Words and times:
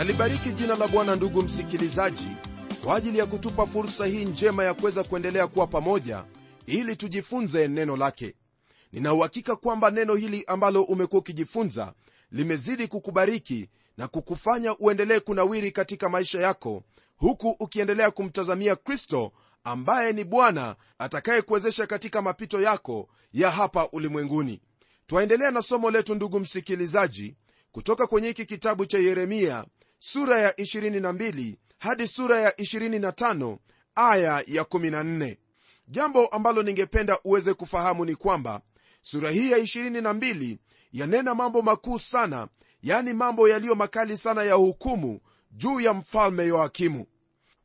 Nalibariki 0.00 0.52
jina 0.52 0.76
la 0.76 0.88
bwana 0.88 1.16
ndugu 1.16 1.42
msikilizaji 1.42 2.28
kwa 2.84 2.96
ajili 2.96 3.18
ya 3.18 3.26
kutupa 3.26 3.66
fursa 3.66 4.06
hii 4.06 4.24
njema 4.24 4.64
ya 4.64 4.74
kuweza 4.74 5.04
kuendelea 5.04 5.46
kuwa 5.46 5.66
pamoja 5.66 6.24
ili 6.66 6.96
tujifunze 6.96 7.68
neno 7.68 7.96
lake. 7.96 8.34
Ninauhakika 8.92 9.56
kwamba 9.56 9.90
neno 9.90 10.14
hili 10.14 10.44
ambalo 10.46 10.82
umekuwa 10.82 11.20
ukijifunza 11.20 11.92
limezidi 12.30 12.86
kukubariki 12.88 13.68
na 13.96 14.08
kukufanya 14.08 14.76
uendelee 14.78 15.20
kunawiri 15.20 15.70
katika 15.70 16.08
maisha 16.08 16.40
yako 16.40 16.82
huku 17.16 17.56
ukiendelea 17.58 18.10
kumtazamia 18.10 18.76
kristo 18.76 19.32
ambaye 19.64 20.12
ni 20.12 20.24
bwana 20.24 20.76
atakayekuwezesha 20.98 21.86
katika 21.86 22.22
mapito 22.22 22.60
yako 22.62 23.08
ya 23.32 23.50
hapa 23.50 23.88
ulimwenguni. 23.92 24.60
Twaendelea 25.06 25.50
na 25.50 25.62
somo 25.62 25.90
letu 25.90 26.14
ndugu 26.14 26.40
msikilizaji 26.40 27.34
kutoka 27.72 28.06
kwenye 28.06 28.28
hiki 28.28 28.46
kitabu 28.46 28.86
cha 28.86 28.98
yeremia 28.98 29.64
sura 30.02 30.38
ya 30.38 30.50
22 30.50 31.54
hadi 31.78 32.08
sura 32.08 32.40
ya 32.40 32.50
25 32.50 33.56
aya 33.94 34.44
ya 34.46 34.62
14 34.62 35.36
jambo 35.88 36.26
ambalo 36.26 36.62
ningependa 36.62 37.18
uweze 37.24 37.54
kufahamu 37.54 38.04
ni 38.04 38.14
kwamba 38.14 38.60
sura 39.02 39.30
hii 39.30 39.50
ya 39.50 39.58
22 39.58 40.56
yanena 40.92 41.34
mambo 41.34 41.62
makuu 41.62 41.98
sana 41.98 42.48
yani 42.82 43.12
mambo 43.12 43.48
yaliyo 43.48 43.74
makali 43.74 44.16
sana 44.16 44.44
ya 44.44 44.54
hukumu 44.54 45.20
juu 45.52 45.80
ya 45.80 45.94
mfalme 45.94 46.46
yoakimu. 46.46 47.06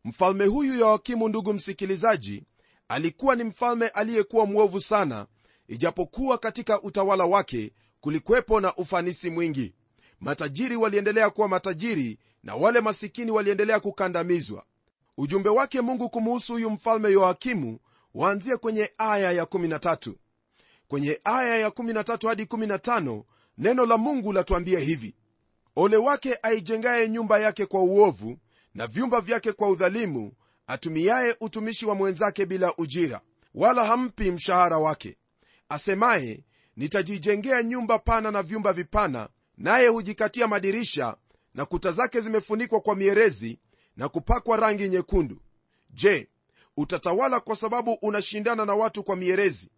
Mfalme 0.05 0.45
huyu 0.45 0.73
yoakimu 0.75 1.29
ndugu 1.29 1.53
msikilizaji 1.53 2.43
alikuwa 2.87 3.35
ni 3.35 3.43
mfalme 3.43 3.87
aliyekuwa 3.87 4.45
mwovu 4.45 4.81
sana 4.81 5.27
ijapokuwa 5.67 6.37
katika 6.37 6.81
utawala 6.81 7.25
wake 7.25 7.71
kulikuwepo 8.01 8.59
na 8.59 8.75
ufanisi 8.75 9.29
mwingi 9.29 9.73
matajiri 10.19 10.75
waliendelea 10.75 11.29
kuwa 11.29 11.47
matajiri 11.47 12.19
na 12.43 12.55
wale 12.55 12.81
masikini 12.81 13.31
waliendelea 13.31 13.79
kukandamizwa. 13.79 14.63
Ujumbe 15.17 15.49
wake 15.49 15.81
mungu 15.81 16.09
kumuhusu 16.09 16.53
huyu 16.53 16.69
mfalme 16.69 17.11
yoakimu 17.11 17.79
waanzia 18.13 18.57
kwenye 18.57 18.91
aya 18.97 19.43
ya13 19.43 20.13
kwenye 20.87 21.19
aya 21.23 21.67
ya13 21.69 22.27
hadi 22.27 22.43
15 22.43 23.23
neno 23.57 23.85
la 23.85 23.97
mungu 23.97 24.33
latuambia 24.33 24.79
hivi. 24.79 25.15
Ole 25.75 25.97
wake 25.97 26.37
aijengaye 26.43 27.09
nyumba 27.09 27.39
yake 27.39 27.65
kwa 27.65 27.81
uovu 27.81 28.37
na 28.73 28.87
vyumba 28.87 29.21
vyake 29.21 29.51
kwa 29.51 29.69
udhalimu 29.69 30.31
atumiaye 30.67 31.35
utumishi 31.41 31.85
wa 31.85 31.95
mwenzake 31.95 32.45
bila 32.45 32.75
ujira 32.77 33.21
wala 33.53 33.85
hampi 33.85 34.31
mshahara 34.31 34.77
wake. 34.77 35.17
Asemaye 35.69 36.43
nitajijengea 36.77 37.63
nyumba 37.63 37.99
pana 37.99 38.31
na 38.31 38.43
vyumba 38.43 38.73
vipana 38.73 39.29
naye 39.57 39.87
hujikatia 39.87 40.47
madirisha 40.47 41.17
na 41.53 41.65
kuta 41.65 41.91
zake 41.91 42.21
zimefunikwa 42.21 42.81
kwa 42.81 42.95
mierezi 42.95 43.59
na 43.97 44.09
kupakwa 44.09 44.57
rangi 44.57 44.89
nyekundu. 44.89 45.41
Je 45.89 46.29
utatawala 46.77 47.39
kwa 47.39 47.55
sababu 47.55 47.93
unashindana 47.93 48.65
na 48.65 48.75
watu 48.75 49.03
kwa 49.03 49.15
mierezi? 49.15 49.69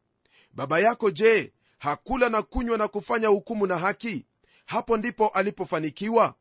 Baba 0.53 0.79
yako 0.79 1.11
je 1.11 1.53
hakula 1.77 2.29
na 2.29 2.41
kunywa 2.41 2.77
na 2.77 2.87
kufanya 2.87 3.27
hukumu 3.27 3.67
na 3.67 3.77
haki? 3.77 4.25
Hapo 4.65 4.97
ndipo 4.97 5.27
alipofanikiwa? 5.27 6.35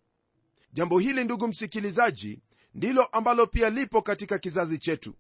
Jambo 0.73 0.99
hili 0.99 1.25
ndugu 1.25 1.49
msikilizaji 1.49 2.41
ndilo 2.75 3.05
ambalo 3.05 3.47
pia 3.47 3.71
lipo 3.71 4.03
katika 4.03 4.39
kizazi 4.39 4.79
chetu. 4.79 5.15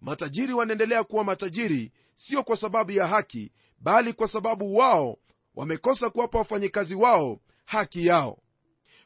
Matajiri 0.00 0.52
wanaendelea 0.52 1.04
kuwa 1.04 1.24
matajiri 1.24 1.92
sio 2.14 2.42
kwa 2.42 2.56
sababu 2.56 2.90
ya 2.92 3.06
haki 3.06 3.52
bali 3.78 4.12
kwa 4.12 4.28
sababu 4.28 4.76
wao 4.76 5.18
wamekosa 5.54 6.10
kuwapa 6.10 6.38
wafanyikazi 6.38 6.94
wao 6.94 7.40
haki 7.64 8.06
yao. 8.06 8.38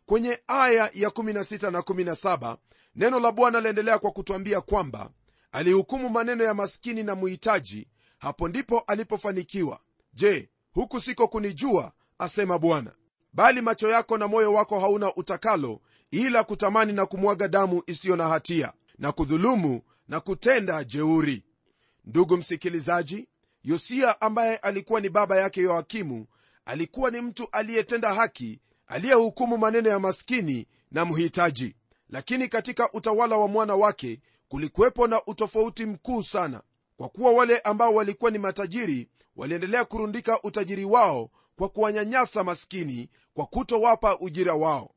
Kwenye 0.07 0.39
aya 0.47 0.91
ya 0.95 1.09
16 1.09 1.71
na 1.71 1.81
17 1.81 2.57
neno 2.97 3.21
la 3.21 3.33
bwana 3.33 3.61
laendelea 3.61 3.99
kwa 3.99 4.11
kutwambia 4.11 4.61
kwamba 4.61 5.11
alihukumu 5.53 6.09
maneno 6.11 6.45
ya 6.45 6.55
maskini 6.55 7.03
na 7.03 7.15
muhitaji 7.15 7.89
hapo 8.19 8.49
ndipo 8.49 8.79
alipofanikiwa. 8.81 9.81
Je 10.13 10.51
huku 10.73 11.01
siko 11.01 11.29
kunijua 11.29 11.93
asema 12.19 12.59
bwana. 12.59 12.93
Bali 13.33 13.61
macho 13.61 13.89
yako 13.91 14.19
na 14.19 14.29
moyo 14.29 14.53
wako 14.53 14.81
hauna 14.81 15.15
utakalo 15.15 15.81
ila 16.11 16.45
kutamani 16.45 16.93
na 16.93 17.07
kumwaga 17.07 17.49
damu 17.49 17.83
isiyo 17.87 18.17
na 18.17 18.29
hatia 18.29 18.73
na 18.99 19.13
kudhulumu 19.13 19.83
na 20.09 20.21
kutenda 20.21 20.85
jeuri. 20.85 21.45
Ndugu 22.05 22.37
msikilizaji 22.37 23.29
yosia 23.65 24.21
ambaye 24.21 24.57
alikuwa 24.57 25.01
ni 25.01 25.09
baba 25.09 25.37
yake 25.37 25.61
yoakimu 25.61 26.27
alikuwa 26.67 27.11
ni 27.11 27.21
mtu 27.21 27.49
aliyetenda 27.53 28.15
haki 28.15 28.61
aliyehukumu 28.87 29.59
maneno 29.59 29.89
ya 29.89 29.99
maskini 29.99 30.67
na 30.91 31.05
mhitaji 31.05 31.75
lakini 32.11 32.49
katika 32.49 32.93
utawala 32.93 33.37
wa 33.37 33.49
mwana 33.49 33.75
wake 33.75 34.21
kulikuwepo 34.49 35.07
na 35.07 35.25
utofauti 35.27 35.87
mkuu 35.87 36.23
sana. 36.23 36.63
Kwa 36.97 37.09
kuwa 37.09 37.33
wale 37.33 37.59
ambao 37.59 37.95
walikuwa 37.95 38.31
ni 38.31 38.39
matajiri 38.39 39.09
waliendelea 39.37 39.85
kurundika 39.85 40.43
utajiri 40.43 40.85
wao 40.85 41.31
kwa 41.57 41.69
kuwanyanyasa 41.69 42.45
maskini 42.45 43.09
kwa 43.35 43.47
kutowapa 43.47 44.19
ujira 44.19 44.55
wao. 44.55 44.91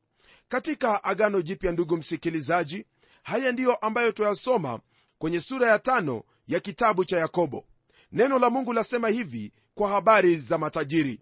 Katika 0.48 1.04
agano 1.04 1.42
jipya 1.42 1.72
ndugu 1.72 1.96
msikilizaji 1.96 2.86
haya 3.22 3.52
ndiyo 3.52 3.74
ambayo 3.74 4.12
tuyasoma 4.12 4.80
kwenye 5.18 5.40
sura 5.40 5.66
ya 5.68 5.78
tano 5.78 6.22
ya 6.48 6.60
kitabu 6.60 7.04
cha 7.04 7.18
yakobo. 7.18 7.64
Neno 8.12 8.38
la 8.38 8.50
mungu 8.50 8.72
lasema 8.72 9.08
hivi 9.08 9.52
kwa 9.74 9.88
habari 9.88 10.36
za 10.36 10.58
matajiri 10.58 11.20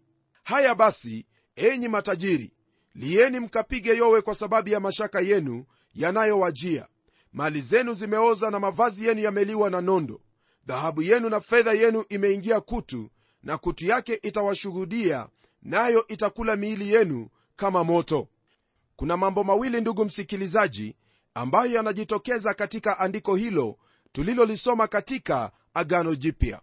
haya 0.49 0.75
basi 0.75 1.27
enyi 1.57 1.89
matajiri 1.89 2.53
lieni 2.95 3.41
mkapige 3.41 3.97
yowe 3.97 4.21
kwa 4.23 4.35
sababu 4.35 4.69
ya 4.69 4.81
mashaka 4.81 5.21
yenu 5.21 5.65
yanayowajia. 5.95 6.87
Mali 7.33 7.61
zenu 7.61 7.95
zimeoza 7.95 8.51
na 8.51 8.61
mavazi 8.61 9.07
yenu 9.07 9.21
yameliwa 9.21 9.71
na 9.71 9.81
nondo. 9.81 10.21
Dhahabu 10.67 11.03
yenu 11.03 11.29
na 11.29 11.41
fedha 11.41 11.73
yenu 11.73 12.05
imeingia 12.09 12.61
kutu 12.61 13.11
na 13.43 13.59
kutu 13.59 13.87
yake 13.87 14.15
itawashuhudia 14.23 15.29
nayo 15.63 16.07
itakula 16.09 16.57
miili 16.57 16.93
yenu 16.93 17.29
kama 17.57 17.85
moto. 17.85 18.29
Kuna 18.97 19.17
mambo 19.17 19.45
mawili 19.45 19.81
ndugu 19.81 20.05
msikilizaji 20.05 20.97
ambayo 21.35 21.73
yanajitokeza 21.73 22.55
katika 22.55 22.99
andiko 22.99 23.37
hilo 23.37 23.79
tulilolisoma 24.13 24.87
katika 24.87 25.51
agano 25.75 26.15
jipya. 26.15 26.61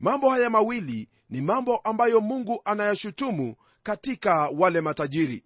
Mambo 0.00 0.30
haya 0.30 0.50
mawili 0.50 1.08
ni 1.30 1.40
mambo 1.40 1.76
ambayo 1.76 2.20
mungu 2.20 2.60
anayashutumu 2.64 3.54
katika 3.82 4.48
wale 4.48 4.80
matajiri. 4.80 5.44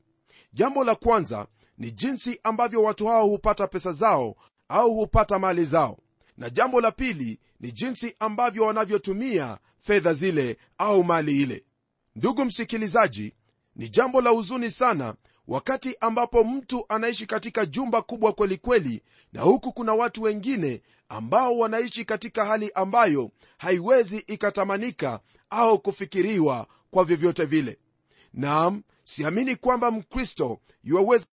Jambo 0.53 0.85
la 0.85 0.95
kwanza 0.95 1.47
ni 1.79 1.91
jinsi 1.91 2.41
ambavyo 2.43 2.83
watu 2.83 3.07
hao 3.07 3.27
hupata 3.27 3.67
pesa 3.67 3.93
zao 3.93 4.37
au 4.69 4.95
hupata 4.95 5.39
mali 5.39 5.65
zao. 5.65 5.99
Na 6.37 6.51
jambo 6.51 6.81
la 6.81 6.91
pili 6.91 7.39
ni 7.61 7.73
jinsi 7.73 8.17
ambavyo 8.19 8.65
wanavyotumia 8.65 9.59
fedha 9.81 10.15
zile 10.15 10.57
au 10.79 11.05
mali 11.05 11.43
ile. 11.43 11.65
Ndugu 12.17 12.45
msikilizaji 12.45 13.33
ni 13.77 13.89
jambo 13.89 14.21
la 14.21 14.31
huzuni 14.31 14.71
sana 14.71 15.15
wakati 15.49 15.97
ambapo 16.01 16.45
mtu 16.45 16.85
anaishi 16.89 17.27
katika 17.27 17.67
jumba 17.67 18.03
kubwa 18.03 18.33
kwelikweli 18.33 18.85
kweli, 18.89 19.03
na 19.33 19.43
huku 19.43 19.73
kuna 19.73 19.95
watu 19.95 20.23
wengine 20.23 20.83
ambao 21.09 21.59
wanaishi 21.59 22.05
katika 22.05 22.45
hali 22.45 22.71
ambayo 22.75 23.31
haiwezi 23.59 24.19
ikatamanika 24.19 25.21
au 25.53 25.79
kufikiriwa 25.79 26.67
kwa 26.91 27.05
vyovyote 27.05 27.45
vile. 27.45 27.79
Naam 28.35 28.83
siamini 29.05 29.57
kwamba 29.57 29.91
mkristo 29.91 30.61
yuwaweza 30.85 31.27